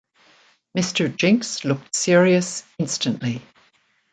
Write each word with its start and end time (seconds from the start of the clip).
Mr. 0.75 1.15
Jinks 1.15 1.63
looked 1.63 1.93
serious 1.95 2.63
instantly. 2.79 3.39